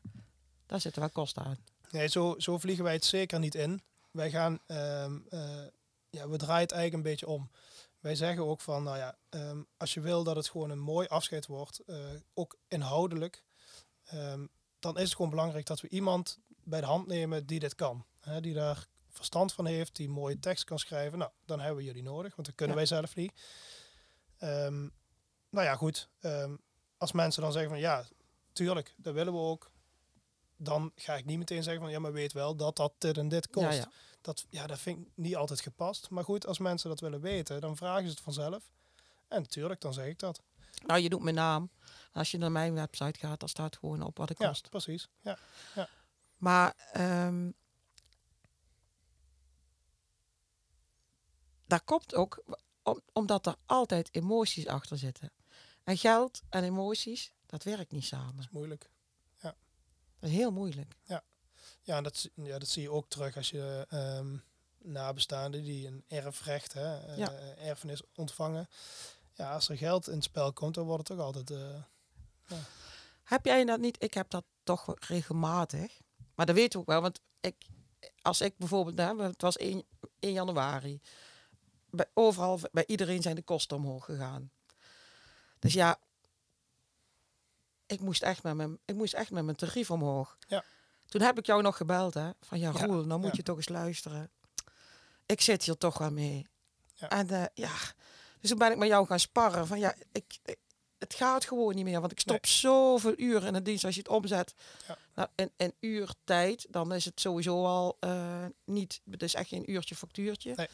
[0.66, 1.58] daar zitten wel kosten aan.
[1.92, 3.82] Nee, zo, zo vliegen wij het zeker niet in.
[4.12, 5.66] Wij gaan, ehm, eh,
[6.10, 7.52] ja, we draaien het eigenlijk een beetje om.
[8.00, 11.08] Wij zeggen ook van, nou ja, ehm, als je wil dat het gewoon een mooi
[11.08, 11.82] afscheid wordt,
[12.34, 13.44] ook inhoudelijk,
[14.04, 14.46] ehm,
[14.80, 18.06] dan is het gewoon belangrijk dat we iemand bij de hand nemen die dit kan.
[18.20, 21.18] Hè, die daar verstand van heeft, die mooie tekst kan schrijven.
[21.20, 22.82] Nou, dan hebben we jullie nodig, want dat kunnen Ja.
[22.82, 23.34] wij zelf niet.
[24.38, 24.82] Ehm,
[25.50, 26.10] nou ja, goed.
[26.20, 26.56] ehm,
[26.98, 28.06] als mensen dan zeggen van, ja,
[28.54, 29.72] tuurlijk, dat willen we ook
[30.58, 33.28] dan ga ik niet meteen zeggen van ja, maar weet wel dat dat dit en
[33.30, 33.66] dit kost.
[33.66, 33.92] Ja, ja.
[34.22, 36.10] Dat, ja, dat vind ik niet altijd gepast.
[36.10, 38.72] Maar goed, als mensen dat willen weten, dan vragen ze het vanzelf.
[39.28, 40.42] En natuurlijk, dan zeg ik dat.
[40.86, 41.72] Nou, je doet mijn naam.
[42.12, 44.70] Als je naar mijn website gaat, dan staat gewoon op wat het Ja, kost.
[44.70, 45.10] precies.
[45.22, 45.38] Ja,
[46.38, 47.52] Maar ehm,
[51.66, 52.44] daar komt ook
[52.84, 55.32] om, omdat er altijd emoties achter zitten.
[55.84, 58.40] En geld en emoties, dat werkt niet samen.
[58.40, 58.92] is moeilijk.
[60.20, 60.96] Dat is heel moeilijk.
[61.82, 64.36] Ja, en dat, ja, dat zie je ook terug als je ehm
[64.86, 67.32] nabestaanden die een erfrecht, hè, eh, Ja.
[67.58, 68.68] erfenis ontvangen.
[69.34, 71.52] Ja, als er geld in het spel komt, dan wordt het ook altijd...
[71.52, 71.82] eh,
[73.24, 74.04] Heb jij dat niet?
[74.04, 76.00] Ik heb dat toch regelmatig.
[76.36, 77.02] Maar dat weet ik ook wel.
[77.02, 77.56] Want ik,
[78.22, 79.84] als ik bijvoorbeeld, hè, het was 1,
[80.20, 81.02] 1 januari.
[81.96, 84.52] Bij, overal, bij iedereen zijn de kosten omhoog gegaan.
[85.60, 86.00] Dus ja,
[87.86, 90.38] ik moest echt met mijn, ik moest echt met mijn tarief omhoog.
[90.48, 90.64] Ja.
[91.06, 92.30] Toen heb ik jou nog gebeld, hè.
[92.42, 93.36] Van ja, Ja, Roel, nou moet ja.
[93.38, 94.32] je toch eens luisteren.
[95.26, 96.46] Ik zit hier toch wel mee.
[96.94, 97.10] Ja.
[97.10, 97.76] En eh, ja,
[98.40, 99.68] dus toen ben ik met jou gaan sparren.
[99.68, 100.58] Van ja, ik, ik-
[100.98, 102.00] het gaat gewoon niet meer.
[102.00, 103.84] Want ik stop zoveel uren in de dienst.
[103.86, 104.54] Als je het omzet
[104.88, 104.98] Ja.
[105.16, 109.02] nou, in, in uur tijd, dan is het sowieso al eh, niet.
[109.10, 110.54] Het is echt geen uurtje factuurtje.
[110.56, 110.68] Nee.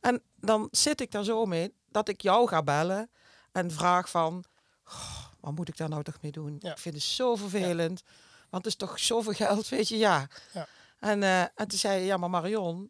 [0.00, 3.10] En dan zit ik daar zo mee dat ik jou ga bellen
[3.52, 4.44] en vraag van,
[4.82, 6.56] "Goh, wat moet ik daar nou toch mee doen?
[6.60, 6.70] Ja.
[6.70, 8.02] Ik vind het zo vervelend,
[8.50, 10.28] want het is toch zoveel geld, weet je, ja.
[10.52, 10.66] Ja.
[10.98, 12.88] En, eh, en toen zei je, ja, maar Marion,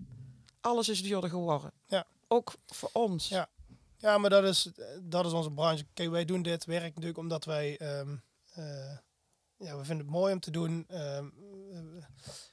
[0.61, 1.73] alles is duurder geworden.
[1.87, 2.07] Ja.
[2.29, 3.29] Ook voor ons.
[3.29, 3.49] Ja.
[3.97, 4.71] Ja, maar dat is,
[5.03, 5.85] dat is onze branche.
[5.95, 7.79] Kijk, wij doen dit werk natuurlijk omdat wij...
[7.79, 8.17] ehm,
[8.53, 8.97] eh,
[9.57, 10.85] ja, we vinden het mooi om te doen.
[10.89, 11.29] Ehm,
[11.71, 12.05] eh,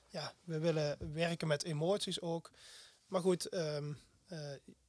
[0.08, 2.52] ja, we willen werken met emoties ook.
[3.06, 3.96] Maar goed, ehm, eh,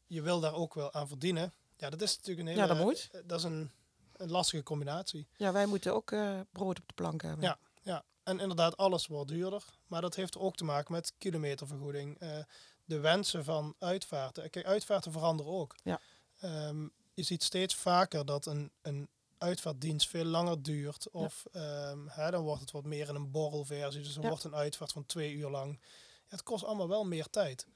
[0.06, 1.52] je wil daar ook wel aan verdienen.
[1.76, 2.66] Ja, dat is natuurlijk een hele...
[2.68, 3.08] Ja, dat moet.
[3.12, 3.70] eh, Dat is een,
[4.16, 5.28] een lastige combinatie.
[5.36, 7.44] Ja, wij moeten ook eh, brood op de plank hebben.
[7.44, 7.58] Ja.
[7.82, 9.64] Ja, en inderdaad, alles wordt duurder.
[9.86, 12.18] Maar dat heeft ook te maken met kilometervergoeding.
[12.18, 12.38] eh,
[12.84, 14.50] de wensen van uitvaarten.
[14.50, 15.74] Kijk, uitvaarten veranderen ook.
[15.82, 16.00] Ja.
[16.40, 21.10] Ehm, je ziet steeds vaker dat een, een uitvaartdienst veel langer duurt.
[21.10, 24.02] Of ehm, hè, dan wordt het wat meer in een borrelversie.
[24.02, 24.28] Dus dan Ja.
[24.28, 25.78] wordt een uitvaart van twee uur lang.
[25.80, 25.86] Ja,
[26.28, 27.66] het kost allemaal wel meer tijd.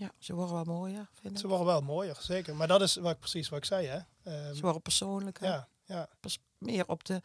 [0.00, 1.40] Ja, ze worden wel mooier, vind ik.
[1.40, 2.56] Ze worden wel mooier, zeker.
[2.56, 3.86] Maar dat is wat, ik- precies wat ik zei.
[3.86, 3.98] Hè?
[4.22, 5.46] Ehm, Ze worden persoonlijker.
[5.46, 6.08] ja, ja,
[6.58, 7.20] meer op de...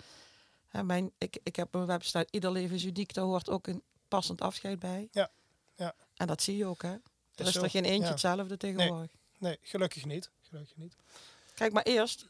[0.68, 3.14] Hè, mijn, ik, ik heb een website, ieder leven is uniek.
[3.14, 5.08] Daar hoort ook een passend afscheid bij.
[5.12, 5.32] Ja,
[5.76, 5.94] ja.
[6.16, 6.92] En dat zie je ook, hè.
[7.36, 7.62] Er is zo.
[7.64, 8.10] er geen eentje Ja.
[8.12, 9.12] hetzelfde tegenwoordig.
[9.38, 10.30] Nee, gelukkig niet.
[10.42, 10.96] Gelukkig niet.
[11.54, 12.26] Kijk, maar eerst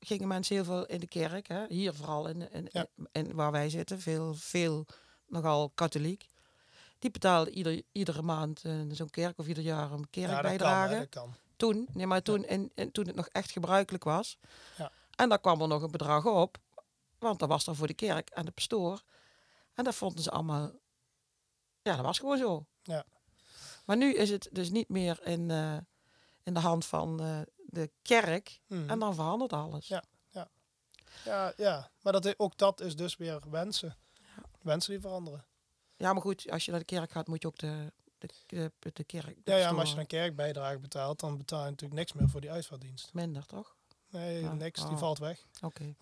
[0.00, 1.46] gingen mensen heel veel in de kerk.
[1.48, 1.64] Hè?
[1.68, 2.86] Hier vooral in, in, Ja.
[3.12, 4.00] in, waar wij zitten.
[4.00, 4.86] Veel, veel
[5.26, 6.26] nogal katholiek.
[7.04, 10.90] Die betaalden ieder, iedere maand eh, zo'n kerk of ieder jaar een Ja, dat kan,
[11.10, 14.38] dat toen, nee, maar toen, en, en toen het nog echt gebruikelijk was.
[14.76, 14.92] Ja.
[15.16, 16.58] En daar kwam er nog een bedrag op.
[17.18, 19.02] Want dat was dan voor de kerk en de pastoor.
[19.74, 20.70] En dat vonden ze allemaal...
[21.82, 22.66] Ja, dat was gewoon zo.
[22.82, 23.04] Ja.
[23.84, 25.76] Maar nu is het dus niet meer in, eh,
[26.42, 28.60] in de hand van eh, de kerk.
[28.66, 28.90] Mhm.
[28.90, 29.88] En dan verandert alles.
[29.88, 30.04] Ja.
[31.24, 31.90] Ja, ja.
[32.00, 33.96] maar dat, ook dat is dus weer wensen.
[34.62, 35.44] Wensen die veranderen.
[35.96, 38.72] Ja, maar goed, als je naar de kerk gaat, moet je ook de, de, de,
[38.92, 39.44] de kerk...
[39.44, 42.28] de Ja, ja, maar als je een kerkbijdrage betaalt, dan betaal je natuurlijk niks meer
[42.28, 43.12] voor die uitvaartdienst.
[43.12, 43.76] Minder, toch?
[44.10, 44.52] Nee, Ja.
[44.52, 44.80] niks.
[44.80, 44.98] Die Oh.
[44.98, 45.46] valt weg.
[45.60, 45.94] Oké.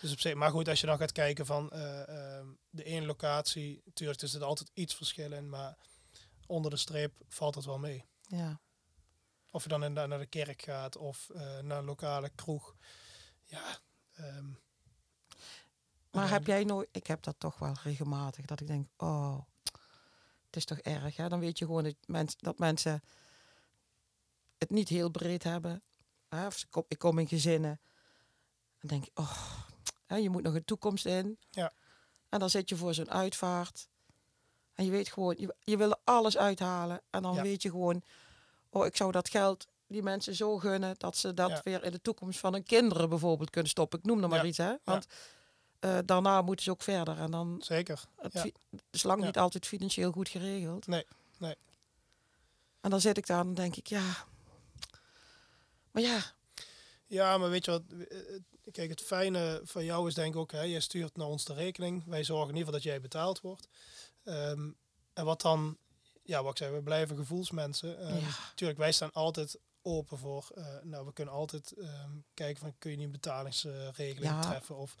[0.00, 3.06] Dus op zich, maar goed, als je dan gaat kijken van eh, ehm, de ene
[3.06, 5.76] locatie, natuurlijk is er altijd iets verschil in, maar
[6.46, 8.04] onder de streep valt het wel mee.
[8.26, 8.60] Ja.
[9.50, 12.76] Of je dan in, naar de kerk gaat of eh, naar een lokale kroeg.
[13.44, 13.78] Ja.
[14.14, 14.46] ehm,
[16.12, 19.38] Maar eh, heb jij nooit, ik heb dat toch wel regelmatig, dat ik denk, oh,
[20.46, 21.16] het is toch erg.
[21.16, 21.28] Hè?
[21.28, 23.02] Dan weet je gewoon dat, mens, dat mensen
[24.58, 25.82] het niet heel breed hebben.
[26.28, 26.46] Hè?
[26.46, 27.80] Of kom, ik kom in gezinnen.
[28.80, 29.32] Dan denk ik, oh,
[30.06, 31.38] hè, je moet nog een toekomst in.
[31.50, 31.72] Ja.
[32.28, 33.88] En dan zit je voor zo'n uitvaart.
[34.74, 37.00] En je weet gewoon, je, je wil alles uithalen.
[37.10, 37.42] En dan Ja.
[37.42, 38.02] weet je gewoon,
[38.70, 41.60] oh, ik zou dat geld die mensen zo gunnen dat ze dat Ja.
[41.64, 43.98] weer in de toekomst van hun kinderen bijvoorbeeld kunnen stoppen.
[43.98, 44.44] Ik noem er maar Ja.
[44.44, 44.74] iets, hè?
[44.84, 45.06] Want
[45.82, 47.18] eh, daarna moeten ze ook verder.
[47.18, 48.04] En dan zeker.
[48.16, 48.46] het Ja.
[48.90, 49.26] is lang Ja.
[49.26, 50.86] niet altijd financieel goed geregeld.
[50.86, 51.06] Nee,
[51.38, 51.54] nee.
[52.80, 54.24] En dan zit ik daar en denk ik, ja.
[55.90, 56.20] Maar ja,
[57.06, 57.82] Ja, maar weet je wat?
[58.08, 58.18] eh,
[58.72, 61.54] Kijk, het fijne van jou is denk ik ook, hè, jij stuurt naar ons de
[61.54, 62.04] rekening.
[62.06, 63.68] Wij zorgen in ieder geval dat jij betaald wordt.
[64.24, 64.70] Ehm,
[65.12, 65.76] en wat dan,
[66.22, 67.98] ja, wat ik zei, we blijven gevoelsmensen.
[67.98, 68.28] Ehm, Ja.
[68.54, 72.90] Tuurlijk, wij staan altijd open voor, eh, nou, we kunnen altijd ehm, kijken van, kun
[72.90, 74.40] je niet een betalingsregeling Ja.
[74.40, 74.76] treffen?
[74.76, 74.94] Of,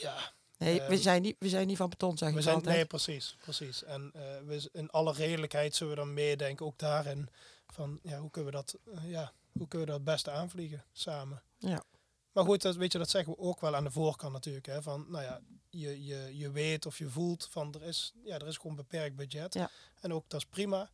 [0.00, 2.76] ja, nee, we, Ehm, zijn niet, we zijn niet van beton, zeg we zijn, altijd.
[2.76, 3.84] nee, precies, precies.
[3.84, 7.28] En eh, we, in alle redelijkheid zullen we dan meedenken, ook daarin,
[7.66, 10.84] van, ja, hoe kunnen we dat, eh, ja, hoe kunnen we dat het beste aanvliegen
[10.92, 11.42] samen?
[11.58, 11.84] Ja.
[12.32, 14.66] Maar goed, dat, weet je, dat zeggen we ook wel aan de voorkant natuurlijk.
[14.66, 18.38] Hè, van, nou ja, je, je, je weet of je voelt van er is, ja,
[18.38, 19.54] er is gewoon beperkt budget.
[19.54, 19.70] Ja.
[20.00, 20.90] En ook dat is prima.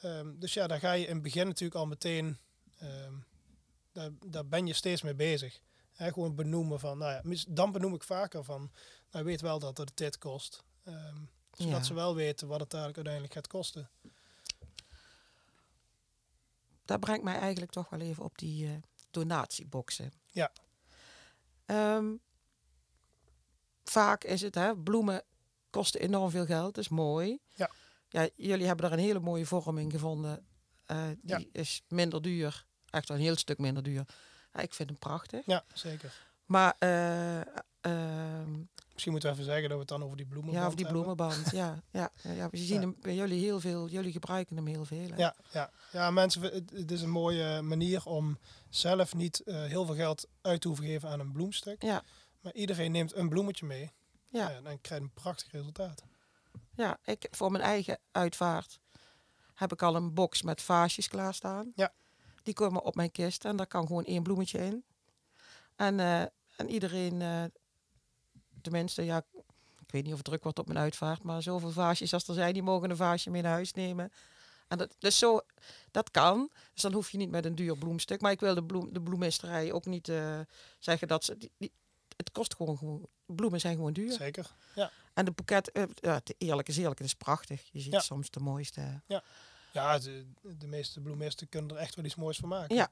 [0.00, 2.38] Ehm, dus ja, daar ga je in het begin natuurlijk al meteen,
[2.78, 3.12] ehm,
[3.92, 5.60] daar, daar ben je steeds mee bezig.
[5.98, 8.70] Gewoon benoemen van, nou ja, dan benoem ik vaker van,
[9.10, 10.64] nou weet wel dat het dit kost.
[10.84, 11.16] Ehm,
[11.52, 11.82] zodat Ja.
[11.82, 13.90] ze wel weten wat het eigenlijk uiteindelijk gaat kosten.
[16.84, 18.72] Dat brengt mij eigenlijk toch wel even op die eh,
[19.10, 20.12] donatieboxen.
[20.26, 20.52] Ja.
[21.66, 22.06] Ehm,
[23.84, 25.22] vaak is het, hè, bloemen
[25.70, 27.38] kosten enorm veel geld, dat is mooi.
[27.54, 27.70] Ja.
[28.08, 30.46] ja jullie hebben daar een hele mooie vorm in gevonden.
[30.84, 31.44] Eh, die Ja.
[31.52, 34.04] is minder duur, echt wel een heel stuk minder duur.
[34.62, 35.46] Ik vind hem prachtig.
[35.46, 36.26] Ja, zeker.
[36.46, 37.40] Maar eh,
[37.80, 38.60] ehm,
[38.92, 40.86] Misschien moeten we even zeggen dat we het dan over die bloemen ja, of die
[40.86, 41.50] bloemenband.
[41.52, 42.80] ja, ja, ja, we zien Ja.
[42.80, 43.88] hem bij jullie heel veel.
[43.88, 45.08] Jullie gebruiken hem heel veel.
[45.08, 45.16] Hè?
[45.16, 45.70] Ja, ja.
[45.92, 50.28] ja mensen, het, het is een mooie manier om zelf niet eh, heel veel geld
[50.40, 51.82] uit te hoeven geven aan een bloemstuk.
[51.82, 52.02] Ja.
[52.40, 53.92] Maar iedereen neemt een bloemetje mee.
[54.28, 54.50] Ja.
[54.50, 56.02] Ja, dan krijg je een prachtig resultaat.
[56.74, 58.80] Ja, ik, voor mijn eigen uitvaart
[59.54, 61.72] heb ik al een box met vaasjes klaarstaan.
[61.74, 61.92] Ja.
[62.48, 64.84] Die komen op mijn kist en daar kan gewoon één bloemetje in.
[65.76, 66.20] En, eh,
[66.56, 67.44] en iedereen, eh,
[68.62, 69.24] tenminste, ja,
[69.80, 72.34] ik weet niet of het druk wordt op mijn uitvaart, maar zoveel vaasjes als er
[72.34, 74.12] zijn, die mogen een vaasje mee naar huis nemen.
[74.68, 75.40] En dat, dus zo,
[75.90, 76.50] dat kan.
[76.72, 78.20] Dus dan hoef je niet met een duur bloemstuk.
[78.20, 80.40] Maar ik wil de, bloem, de bloemisterij ook niet eh,
[80.78, 81.36] zeggen dat ze...
[81.36, 81.72] Die, die-
[82.16, 83.06] het kost gewoon, gewoon...
[83.26, 84.12] Bloemen zijn gewoon duur.
[84.12, 84.50] Zeker.
[84.74, 87.68] Ja, En de boeket, ja, eerlijk is eerlijk, het is prachtig.
[87.72, 88.00] Je ziet Ja.
[88.00, 89.00] soms de mooiste.
[89.06, 89.22] ja
[89.98, 90.26] de,
[90.58, 92.76] de meeste bloemisten kunnen er echt wel iets moois van maken.
[92.76, 92.90] Ja.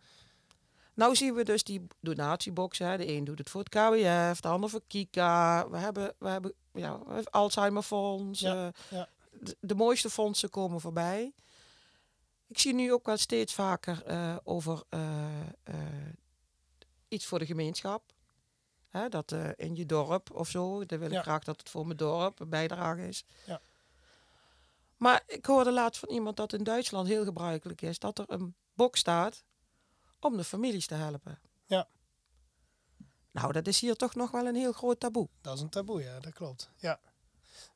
[0.95, 2.87] Nou zien we dus die donatieboxen.
[2.87, 2.97] Hè.
[2.97, 5.69] De een doet het voor het KWF, de ander voor Kika.
[5.71, 7.01] We hebben, we hebben ja.
[8.49, 9.09] Ja, eh, ja.
[9.41, 11.33] De, de mooiste fondsen komen voorbij.
[12.49, 15.27] Ik zie nu ook wel steeds vaker eh, over eh,
[17.09, 18.03] iets voor de gemeenschap.
[18.89, 20.85] Hè, dat in je dorp of zo.
[20.87, 21.23] Dan wil ik Ja.
[21.23, 23.25] graag dat het voor mijn dorp een bijdrage is.
[23.47, 23.61] Ja.
[24.97, 28.55] Maar ik hoorde laatst van iemand dat in Duitsland heel gebruikelijk is dat er een
[28.75, 29.45] box staat
[30.21, 31.41] om de families te helpen.
[31.67, 31.89] Ja.
[33.31, 35.29] Nou, dat is hier toch nog wel een heel groot taboe.
[35.41, 36.71] Dat is een taboe, ja, dat klopt.
[36.77, 37.01] Ja,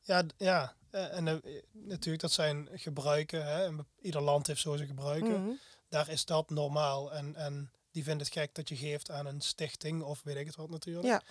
[0.01, 0.75] ja, ja.
[0.89, 3.45] eh, En eh, natuurlijk, dat zijn gebruiken.
[3.45, 3.69] Hè.
[4.01, 5.41] Ieder land heeft zo zijn gebruiken.
[5.43, 5.51] Mhm.
[5.89, 7.11] Daar is dat normaal.
[7.13, 10.45] En, en die vindt het gek dat je geeft aan een stichting of weet ik
[10.47, 11.05] het wat natuurlijk.
[11.05, 11.21] Ja.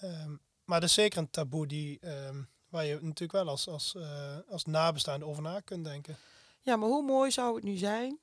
[0.00, 3.94] Ehm, maar dat is zeker een taboe die, ehm, waar je natuurlijk wel als, als,
[3.94, 6.16] eh, als nabestaande over na kunt denken.
[6.60, 8.18] Ja, maar hoe mooi zou het nu zijn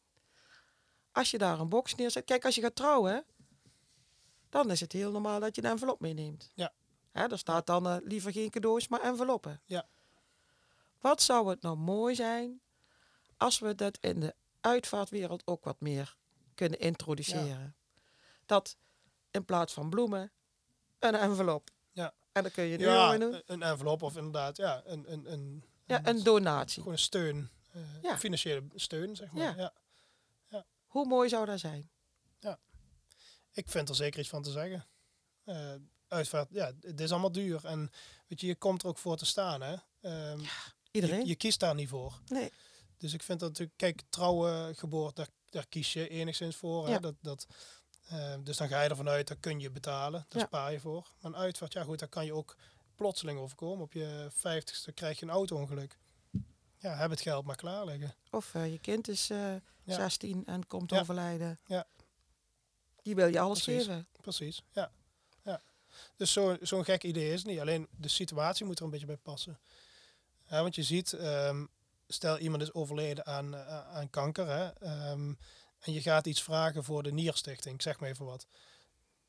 [1.12, 2.26] als je daar een box neerzet.
[2.26, 3.26] Kijk, als je gaat trouwen,
[4.50, 6.52] dan is het heel normaal dat je een envelop meeneemt.
[6.54, 6.74] Ja.
[7.12, 9.62] Hè, er staat dan eh, liever geen cadeaus, maar enveloppen.
[9.66, 9.88] Ja.
[11.00, 12.62] Wat zou het nou mooi zijn
[13.38, 16.16] als we dat in de uitvaartwereld ook wat meer
[16.54, 17.76] kunnen introduceren.
[18.46, 18.78] Dat
[19.32, 20.32] in plaats van bloemen,
[21.00, 21.70] een envelop.
[22.36, 22.42] Ja.
[22.42, 23.42] En dan kun je een Ja, euro in doen.
[23.46, 26.78] een envelop of inderdaad, ja, een, een, een, Ja, een donatie.
[26.82, 28.18] gewoon een steun, eh, Ja.
[28.18, 29.58] financiële steun, zeg maar.
[29.58, 29.74] Ja.
[30.48, 30.66] Ja.
[30.86, 31.90] Hoe mooi zou dat zijn?
[33.52, 34.86] Ik vind er zeker iets van te zeggen.
[35.44, 35.74] Eh,
[36.08, 37.66] uitvaart, ja, het is allemaal duur.
[37.66, 37.90] En
[38.28, 39.76] weet je, je komt er ook voor te staan, hè.
[40.02, 40.40] Ehm,
[40.92, 41.20] Iedereen?
[41.20, 42.20] Je, je kiest daar niet voor.
[42.28, 42.52] Nee.
[42.98, 46.86] Dus ik vind dat natuurlijk, kijk, trouwen, geboorte, daar, daar kies je enigszins voor.
[46.88, 46.92] Hè?
[46.94, 47.00] Ja.
[47.00, 47.46] Dat, dat,
[48.08, 50.26] eh, dus dan ga je ervan uit, dat kun je betalen.
[50.30, 50.48] Daar Ja.
[50.48, 51.08] spaar je voor.
[51.22, 52.56] Maar een uitvaart, ja goed, daar kan je ook
[52.96, 53.84] plotseling overkomen.
[53.84, 55.98] Op je vijftigste krijg je een auto-ongeluk.
[56.78, 58.16] Ja, heb het geld maar klaar liggen.
[58.32, 59.96] Of eh, je kind is eh, Ja.
[59.96, 61.00] 16 en komt Ja.
[61.00, 61.60] overlijden.
[61.66, 61.86] Ja.
[63.02, 63.86] Die wil je alles Precies.
[63.86, 64.08] geven.
[64.22, 64.92] Precies, ja.
[65.44, 65.62] ja.
[66.16, 67.60] Dus zo- zo'n gek idee is het niet.
[67.60, 69.60] Alleen de situatie moet er een beetje bij passen.
[70.48, 71.66] Ja, want je ziet, ehm,
[72.08, 74.48] stel iemand is overleden aan, eh, aan kanker.
[74.48, 75.34] Hè, ehm,
[75.86, 78.46] en je gaat iets vragen voor de Nierstichting, ik zeg maar even wat.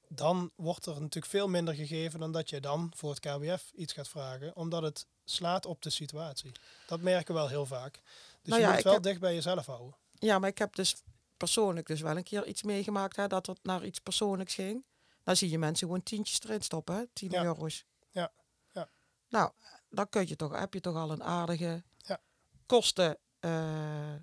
[0.08, 3.92] Dan wordt er natuurlijk veel minder gegeven dan dat je dan voor het KWF iets
[3.92, 4.56] gaat vragen.
[4.56, 6.52] Omdat het slaat op de situatie.
[6.86, 7.92] Dat merken we wel heel vaak.
[7.92, 8.02] Dus
[8.42, 9.96] Nou je ja, moet het ik wel heb- dicht bij jezelf houden.
[10.18, 11.02] Ja, maar ik heb dus
[11.36, 14.84] persoonlijk dus wel een keer iets meegemaakt hè, dat het naar iets persoonlijks ging.
[15.22, 17.44] Dan zie je mensen gewoon tientjes erin stoppen, hè, 10 Ja.
[17.44, 17.84] euro's.
[18.10, 18.32] Ja,
[18.72, 18.88] ja.
[19.28, 19.50] Nou,
[19.90, 22.20] dan kun je toch, heb je toch al een aardige Ja.
[22.66, 23.18] kosten.
[23.40, 24.14] eh,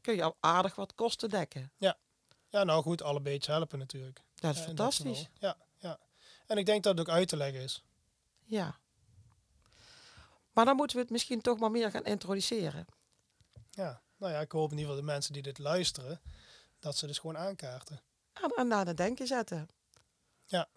[0.00, 1.72] kun je al aardig wat kosten dekken.
[1.78, 4.20] Ja, nou goed, alle beetje helpen natuurlijk.
[4.34, 5.28] Dat is Ja, fantastisch.
[5.38, 5.98] ja, ja.
[6.46, 7.82] En ik denk dat het ook uit te leggen is.
[8.44, 8.78] Ja.
[10.52, 12.86] Maar dan moeten we het misschien toch maar meer gaan introduceren.
[13.70, 16.20] Ja, nou ja, ik hoop in ieder geval de mensen die dit luisteren,
[16.78, 18.00] dat ze dus gewoon aankaarten.
[18.32, 19.68] En, en naar het denken zetten.
[20.46, 20.58] Ja.
[20.58, 20.68] Ja,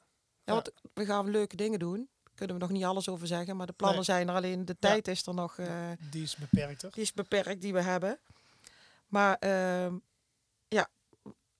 [0.43, 0.53] Ja.
[0.53, 2.09] want we gaan leuke dingen doen.
[2.23, 3.55] Daar kunnen we nog niet alles over zeggen.
[3.57, 4.05] Maar de plannen Nee.
[4.05, 4.65] zijn er alleen.
[4.65, 5.57] De tijd is er nog.
[5.57, 6.91] eh, Die is beperkter.
[6.91, 8.19] die is beperkt die we hebben.
[9.13, 9.95] Maar ehm,
[10.67, 10.87] ja,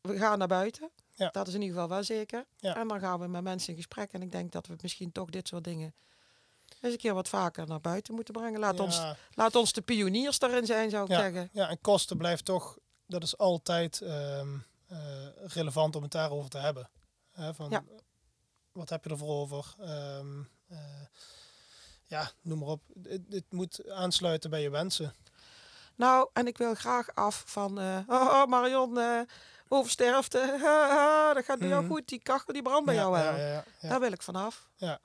[0.01, 0.91] we gaan naar buiten.
[1.15, 1.29] Ja.
[1.29, 2.45] Dat is in ieder geval wel zeker.
[2.57, 2.75] Ja.
[2.75, 4.13] En dan gaan we met mensen in gesprek.
[4.13, 5.93] En ik denk dat we misschien toch dit soort dingen
[6.81, 8.59] eens een keer wat vaker naar buiten moeten brengen.
[8.59, 11.19] Laat, ons, laat ons de pioniers daarin zijn, zou ik Ja.
[11.19, 11.49] zeggen.
[11.51, 16.57] ja, en kosten blijft toch, dat is altijd ehm, eh, relevant om het daarover te
[16.57, 16.89] hebben.
[17.33, 17.83] Van, Ja.
[18.71, 19.73] Wat heb je ervoor over?
[19.79, 20.77] Ehm, eh,
[22.05, 22.81] ja, noem maar op.
[23.03, 25.13] Het, het moet aansluiten bij je wensen.
[25.95, 27.79] Nou, en ik wil graag af van...
[27.79, 29.19] eh, oh, Marion, eh
[29.67, 30.37] oversterfte.
[31.35, 31.91] Dat gaat bij jou Mhm.
[31.93, 32.07] goed.
[32.07, 33.23] Die kachel die brandt bij ja, jou wel.
[33.23, 33.89] Ja, ja, ja, ja.
[33.89, 34.69] Daar wil ik vanaf.
[34.75, 34.99] ja.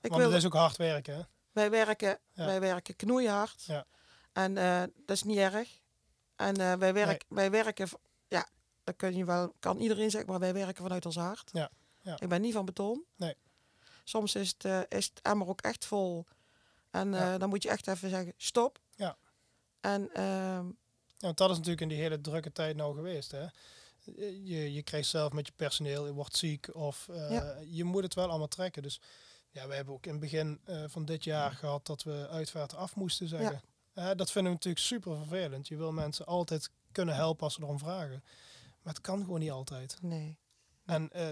[0.00, 1.14] Ik Want wil- het is ook hard werken.
[1.16, 1.20] Hè?
[1.52, 2.44] Wij werken, Ja.
[2.46, 3.62] wij werken knoeihard.
[3.64, 3.84] Ja.
[4.32, 5.68] En eh, dat is niet erg.
[6.36, 7.88] En wij, werk, wij werken,
[8.28, 8.46] ja,
[8.84, 11.50] dat kun je wel, kan iedereen zeggen, maar wij werken vanuit ons hart.
[11.52, 12.16] Ja, ja.
[12.20, 13.04] Ik ben niet van beton.
[13.16, 13.34] Nee.
[14.04, 16.26] Soms is het, is het emmer ook echt vol.
[16.90, 17.38] En Ja.
[17.38, 18.78] dan moet je echt even zeggen, stop.
[19.86, 20.66] En ehm,
[21.18, 23.30] Ja, dat is natuurlijk in die hele drukke tijd nou geweest.
[23.30, 23.46] Hè?
[24.42, 27.56] Je, je krijgt zelf met je personeel, je wordt ziek of eh, Ja.
[27.66, 28.82] je moet het wel allemaal trekken.
[28.82, 29.00] Dus
[29.50, 32.74] ja, we hebben ook in het begin eh, van dit jaar gehad dat we uitvaart
[32.74, 33.60] af moesten zeggen.
[33.94, 35.68] Dat vinden we natuurlijk super vervelend.
[35.68, 38.24] Je wil mensen altijd kunnen helpen als ze erom vragen.
[38.82, 39.98] Maar het kan gewoon niet altijd.
[40.00, 40.38] nee.
[40.84, 41.28] En eh,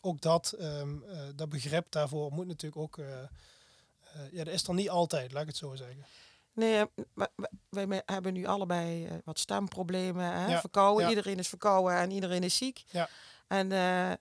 [0.00, 2.96] ook dat, ehm, eh, dat begrip daarvoor moet natuurlijk ook...
[4.32, 6.04] ja, dat is er niet altijd, laat ik het zo zeggen.
[6.54, 7.24] Nee, eh,
[7.68, 10.24] wij, hebben nu allebei eh, wat stemproblemen.
[10.32, 10.46] Hè?
[10.46, 11.08] Ja, Verkouden, ja.
[11.08, 12.84] iedereen is verkouden en iedereen is ziek.
[12.90, 13.08] Ja.
[13.46, 14.12] En, eh,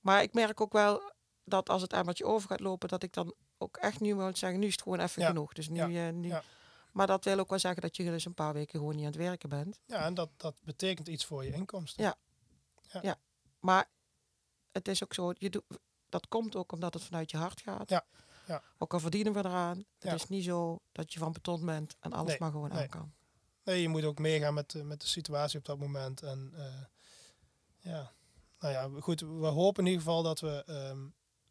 [0.00, 1.12] maar ik merk ook wel
[1.44, 4.60] dat als het emmertje over gaat lopen, dat ik dan ook echt nu moet zeggen,
[4.60, 5.52] nu is het gewoon even Ja, genoeg.
[5.52, 6.28] Dus nu, ja, eh, nu.
[6.28, 6.42] ja.
[6.92, 9.10] Maar dat wil ook wel zeggen dat je dus een paar weken gewoon niet aan
[9.12, 9.80] het werken bent.
[9.86, 12.04] Ja, en dat, dat betekent iets voor je inkomsten.
[13.02, 13.16] Ja.
[13.60, 13.88] Maar
[14.72, 15.64] het is ook zo, je doet,
[16.08, 17.90] dat komt ook omdat het vanuit je hart gaat.
[17.90, 18.04] Ja,
[18.46, 18.62] ja.
[18.78, 19.76] Ook al verdienen we eraan.
[19.78, 20.14] Het Ja.
[20.14, 22.78] is niet zo dat je van beton bent en alles Nee, maar gewoon nee.
[22.82, 23.12] aan kan.
[23.64, 26.22] Nee, je moet ook meegaan met, de- met de situatie op dat moment.
[26.22, 26.84] En eh,
[27.92, 28.12] ja,
[28.60, 29.20] nou ja, goed.
[29.20, 31.06] We hopen in ieder geval dat we ehm,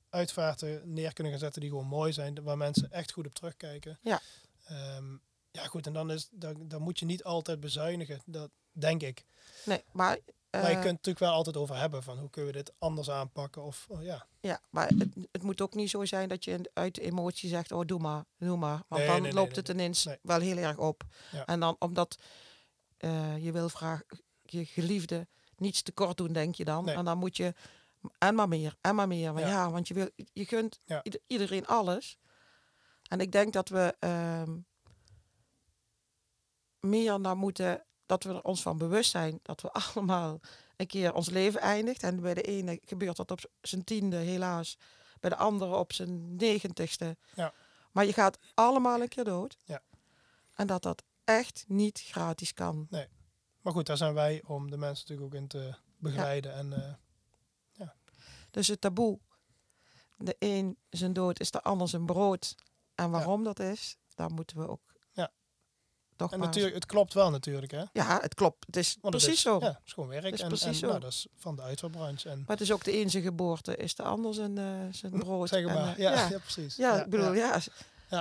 [0.09, 2.43] uitvaarten neer kunnen gaan zetten die gewoon mooi zijn.
[2.43, 3.99] Waar mensen echt goed op terugkijken.
[4.01, 4.21] Ja.
[4.65, 5.17] Ehm,
[5.51, 5.87] ja, goed.
[5.87, 8.21] En dan, is, dan, dan moet je niet altijd bezuinigen.
[8.25, 9.25] Dat denk ik.
[9.65, 10.17] Nee, maar...
[10.51, 12.03] maar je eh, kunt het natuurlijk wel altijd over hebben.
[12.03, 13.61] Van hoe kunnen we dit anders aanpakken?
[13.63, 14.27] Of oh, ja.
[14.39, 17.71] Ja, maar het, het moet ook niet zo zijn dat je uit de emotie zegt,
[17.71, 18.83] oh doe maar, doe maar.
[18.87, 19.75] Want Nee, dan nee, loopt nee, het nee.
[19.75, 20.17] ineens Nee.
[20.21, 21.03] wel heel erg op.
[21.31, 21.45] Ja.
[21.45, 22.17] En dan omdat
[22.97, 24.05] eh, je wil vragen,
[24.41, 26.89] je geliefde niets tekort doen, denk je dan.
[26.89, 27.53] En dan moet je
[28.17, 29.33] en maar meer, en maar meer.
[29.33, 29.47] Maar Ja.
[29.49, 31.03] ja, want je, wil, je gunt Ja.
[31.03, 32.17] ieder- iedereen alles.
[33.07, 34.57] En ik denk dat we, ehm,
[36.79, 40.39] meer naar moeten, dat we er ons van bewust zijn dat we allemaal
[40.75, 42.03] een keer ons leven eindigt.
[42.03, 44.77] En bij de ene gebeurt dat op zijn tiende, helaas.
[45.19, 47.17] Bij de andere op zijn negentigste.
[47.35, 47.53] Ja.
[47.91, 49.57] Maar je gaat allemaal een keer dood.
[49.65, 49.81] Ja.
[50.55, 52.87] En dat dat echt niet gratis kan.
[53.61, 56.53] Maar goed, daar zijn wij om de mensen natuurlijk ook in te begeleiden.
[56.53, 56.93] En eh,
[58.51, 59.19] Dus het taboe,
[60.17, 62.55] de een zijn dood is de ander zijn brood.
[62.95, 64.90] En waarom dat is, daar moeten we ook Ja.
[66.21, 66.47] Toch en maar...
[66.47, 67.83] natuurlijk, het klopt wel natuurlijk, hè?
[67.93, 68.65] Ja, het klopt.
[68.65, 69.57] Het is Want precies is, zo.
[69.59, 70.23] Ja, het is gewoon werk.
[70.23, 70.87] Het is en, precies en, zo.
[70.87, 72.29] Nou, dat is van de uitvaartbranche.
[72.29, 74.55] En, Maar het is ook de een zijn geboorte, is de ander zijn,
[74.93, 75.49] zijn brood.
[75.49, 75.87] zeg En, maar.
[75.91, 76.27] eh, ja, ja.
[76.35, 76.37] ja.
[76.39, 76.75] precies.
[76.75, 77.59] Ja, ik bedoel, ja.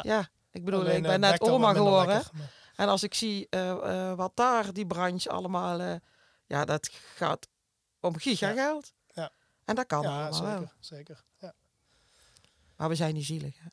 [0.02, 2.14] Ja, ik bedoel, Alleen, ik eh, ben net oma geworden.
[2.14, 3.48] lekker, maar- En als ik zie
[4.16, 6.00] wat daar die branche allemaal...
[6.46, 7.48] ja, dat gaat
[8.00, 8.92] om gigageld.
[9.12, 9.30] Ja.
[9.64, 10.58] En dat kan Ja, allemaal wel.
[10.58, 10.74] zeker.
[10.80, 11.24] zeker.
[11.38, 11.52] Ja.
[12.76, 13.58] Maar we zijn niet zielig.
[13.58, 13.68] Hè?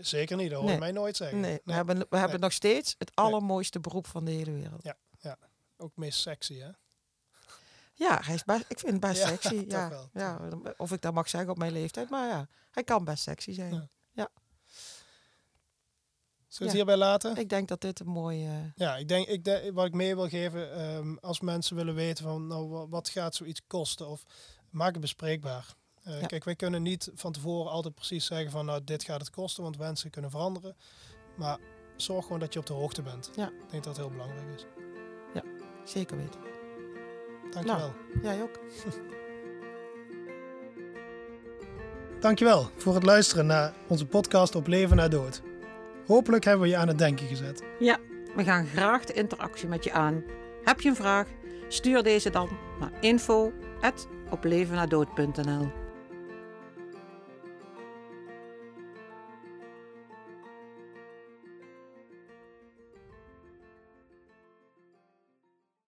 [0.00, 0.74] Zeker niet, dat hoor Nee.
[0.74, 1.40] je mij nooit zeggen.
[1.40, 4.86] Nee, we hebben, we hebben nog steeds het allermooiste beroep van de hele wereld.
[5.78, 6.70] Ook het meest sexy, hè?
[7.94, 9.64] Ja, hij is best, ik vind het best Ja, sexy.
[9.68, 10.40] Ja, wel, ja,
[10.76, 13.72] of ik dat mag zeggen op mijn leeftijd, maar ja, hij kan best sexy zijn.
[14.12, 14.28] Ja.
[16.48, 16.64] Zullen we Ja.
[16.64, 17.36] het hierbij laten?
[17.36, 18.72] Ik denk dat dit een mooie...
[18.76, 22.24] Ja, ik denk, ik denk, wat ik mee wil geven, ehm, als mensen willen weten
[22.24, 24.08] van, nou, wa- wat gaat zoiets kosten?
[24.08, 24.22] Of
[24.70, 25.74] maak het bespreekbaar.
[26.06, 26.26] Eh, Ja.
[26.26, 29.62] Kijk, wij kunnen niet van tevoren altijd precies zeggen van, nou, dit gaat het kosten,
[29.62, 30.74] want wensen kunnen veranderen.
[31.34, 31.58] Maar
[31.96, 33.30] zorg gewoon dat je op de hoogte bent.
[33.36, 33.46] Ja.
[33.46, 34.64] Ik denk dat het heel belangrijk is.
[35.84, 36.40] Zeker weten.
[37.50, 37.92] Dankjewel.
[38.22, 38.58] Jij ook.
[42.20, 45.42] Dankjewel voor het luisteren naar onze podcast Op Leven na Dood.
[46.06, 47.62] Hopelijk hebben we je aan het denken gezet.
[47.78, 47.98] Ja,
[48.36, 50.24] we gaan graag de interactie met je aan.
[50.64, 51.28] Heb je een vraag?
[51.68, 52.48] Stuur deze dan
[52.80, 55.85] naar info.oplevennadood.nl